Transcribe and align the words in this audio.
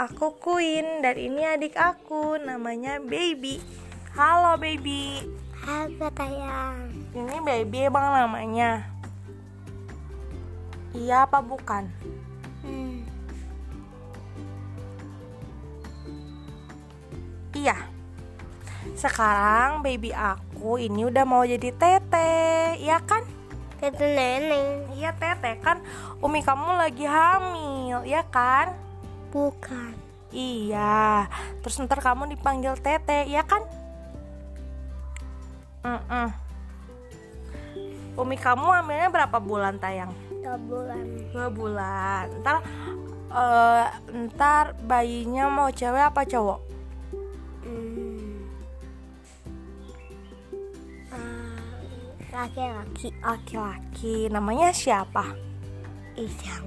aku 0.00 0.32
Queen 0.40 1.04
dan 1.04 1.20
ini 1.20 1.44
adik 1.44 1.76
aku 1.76 2.40
namanya 2.40 2.96
Baby. 3.04 3.60
Halo 4.16 4.56
Baby. 4.56 5.28
Halo 5.60 6.08
sayang. 6.16 6.88
Ini 7.12 7.36
Baby 7.44 7.92
emang 7.92 8.08
namanya. 8.08 8.88
Iya 10.96 11.28
apa 11.28 11.44
bukan? 11.44 11.84
Hmm. 12.64 13.04
Iya. 17.52 17.76
Sekarang 18.96 19.84
baby 19.84 20.16
aku 20.16 20.80
ini 20.80 21.04
udah 21.04 21.28
mau 21.28 21.44
jadi 21.44 21.68
tete, 21.76 22.80
iya 22.80 23.04
kan? 23.04 23.20
Itu 23.78 24.00
nenek. 24.02 24.96
Iya 24.96 25.12
tete 25.12 25.60
kan 25.60 25.84
Umi 26.24 26.40
kamu 26.40 26.80
lagi 26.80 27.04
hamil, 27.04 28.00
ya 28.08 28.24
kan? 28.24 28.89
Bukan. 29.30 29.94
Iya, 30.30 31.26
terus 31.58 31.82
ntar 31.82 31.98
kamu 31.98 32.30
dipanggil 32.30 32.78
Tete, 32.78 33.26
ya 33.26 33.42
kan? 33.42 33.66
Mm-mm. 35.82 36.28
Umi 38.14 38.36
kamu 38.38 38.62
hamilnya 38.68 39.08
berapa 39.10 39.42
bulan 39.42 39.80
tayang? 39.82 40.14
Dua 40.30 40.54
bulan. 40.60 41.04
Dua 41.34 41.48
bulan. 41.50 42.24
Ntar, 42.42 42.56
eh, 43.32 43.86
ntar 44.30 44.78
bayinya 44.86 45.50
mau 45.50 45.72
cewek 45.72 46.10
apa 46.14 46.22
cowok? 46.26 46.60
Hmm. 47.66 48.44
Ah, 51.10 51.58
Laki-laki. 52.44 53.08
Laki-laki. 53.18 54.14
Namanya 54.30 54.70
siapa? 54.70 55.26
Isang. 56.14 56.66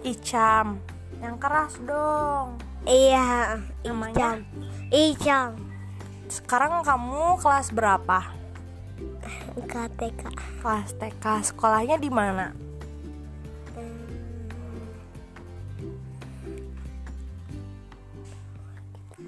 Icam. 0.00 0.99
Yang 1.20 1.36
keras 1.36 1.74
dong. 1.84 2.56
Iya. 2.88 3.60
Namanya? 3.84 4.40
Isang. 4.88 5.60
Sekarang 6.32 6.80
kamu 6.80 7.36
kelas 7.44 7.68
berapa? 7.76 8.32
KTK. 9.60 10.22
Kelas 10.64 10.96
TK. 10.96 11.24
Sekolahnya 11.52 12.00
di 12.00 12.08
mana? 12.08 12.56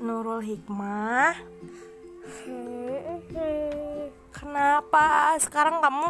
Nurul 0.03 0.43
Hikmah. 0.43 1.37
Kenapa 4.35 5.39
sekarang 5.39 5.79
kamu 5.79 6.09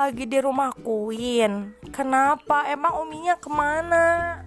lagi 0.00 0.24
di 0.24 0.38
rumah 0.40 0.72
Queen? 0.72 1.76
Kenapa? 1.92 2.64
Emang 2.72 3.04
uminya 3.04 3.36
ke 3.36 3.52
mana? 3.52 4.40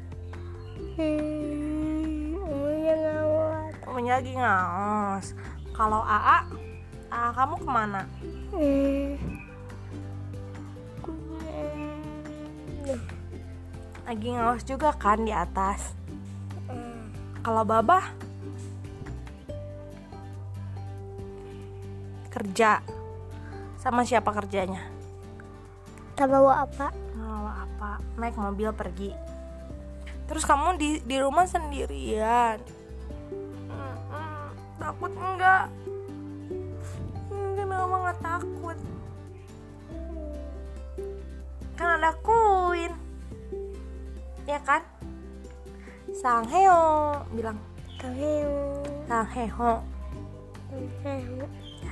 Lagi 4.18 4.34
ngaos. 4.34 5.38
Kalau 5.78 6.02
AA, 6.02 6.42
AA 7.14 7.30
kamu 7.38 7.56
ke 7.62 7.70
mana? 7.70 8.02
Hmm. 8.50 9.14
Lagi 14.10 14.28
ngaos 14.34 14.66
juga 14.66 14.90
kan 14.98 15.22
di 15.22 15.30
atas. 15.30 15.94
Kalau 17.46 17.62
Babah 17.62 18.10
kerja 22.34 22.82
sama 23.78 24.02
siapa 24.02 24.34
kerjanya? 24.34 24.82
Tak 26.18 26.26
bawa 26.26 26.66
apa? 26.66 26.90
Bawa 27.14 27.70
apa? 27.70 28.02
Naik 28.18 28.34
mobil 28.34 28.74
pergi. 28.74 29.14
Terus 30.26 30.42
kamu 30.42 30.82
di 30.82 30.90
di 31.06 31.22
rumah 31.22 31.46
sendirian. 31.46 32.77
Takut 34.88 35.12
enggak? 35.20 35.68
Enggak, 37.28 37.68
mama 37.68 37.96
nggak 38.08 38.20
takut. 38.24 38.78
Kan 41.76 42.00
ada 42.00 42.16
Queen. 42.24 42.96
Ya 44.48 44.64
kan? 44.64 44.80
Sang 46.16 46.48
Heo 46.48 47.20
bilang 47.36 47.60
Tahu. 48.00 48.80
Sang 49.12 49.28
Heo. 49.36 49.84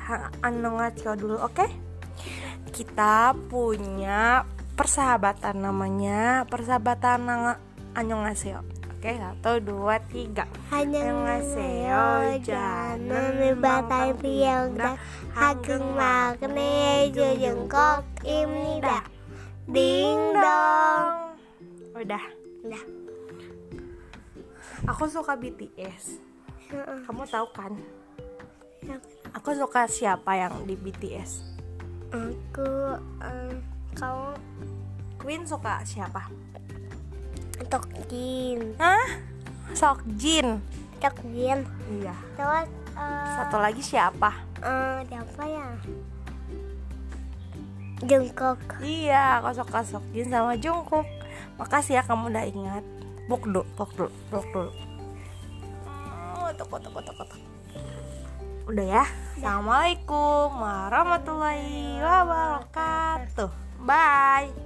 Ha- 0.08 0.32
annyeonghaseyo 0.40 1.20
dulu, 1.20 1.36
oke? 1.44 1.68
Kita 2.72 3.36
punya 3.52 4.48
persahabatan 4.80 5.60
namanya 5.68 6.48
persahabatan 6.48 7.28
nang- 7.28 7.60
annyeonghaseyo. 7.92 8.64
Oke, 9.06 9.22
satu, 9.22 9.62
dua, 9.62 10.02
tiga. 10.10 10.50
Hanya 10.74 11.14
ngaseo 11.14 12.42
jangan 12.42 13.38
libatkan 13.38 14.18
tiangda, 14.18 14.98
hagung 15.30 15.94
makne 15.94 17.14
ini 18.26 18.82
dah 18.82 19.06
Ding 19.70 20.34
dong. 20.34 21.38
Udah. 21.94 22.26
Udah. 22.66 22.84
Aku 24.90 25.06
suka 25.06 25.38
BTS. 25.38 26.18
Kamu 27.06 27.30
tahu 27.30 27.46
kan? 27.54 27.78
Aku 29.38 29.54
suka 29.54 29.86
siapa 29.86 30.34
yang 30.34 30.66
di 30.66 30.74
BTS? 30.74 31.54
Aku 32.10 32.98
eh, 33.22 33.54
um, 33.54 33.54
kau 33.94 34.34
Queen 35.22 35.46
suka 35.46 35.86
siapa? 35.86 36.26
Tokjin. 37.76 38.60
Hah? 38.80 39.08
Seokjin. 39.76 40.64
Tokjin. 41.04 41.60
Iya. 41.92 42.16
Terus 42.40 42.68
eh, 42.96 43.28
Satu 43.36 43.60
lagi 43.60 43.84
siapa? 43.84 44.32
eh, 44.64 45.04
siapa 45.12 45.44
ya? 45.44 45.68
Jungkook. 48.00 48.80
Iya, 48.80 49.44
aku 49.44 49.60
suka 49.60 49.84
Seokjin 49.84 50.32
sama 50.32 50.56
Jungkook. 50.56 51.04
Makasih 51.60 52.00
ya 52.00 52.04
kamu 52.08 52.32
udah 52.32 52.48
ingat. 52.48 52.84
Buk 53.28 53.44
dulu, 53.44 53.68
buk 53.76 53.92
dulu, 54.00 54.12
buk 54.32 54.48
dulu. 54.56 54.72
Oh, 56.40 56.48
toko, 56.56 56.80
toko, 56.80 57.00
toko, 57.04 57.24
toko. 57.28 57.38
Udah 58.72 58.86
ya. 58.88 59.04
Assalamualaikum 59.36 60.48
warahmatullahi 60.56 62.00
wabarakatuh. 62.00 63.52
Bye. 63.84 64.65